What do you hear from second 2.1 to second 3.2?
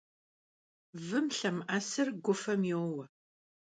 gufem youe.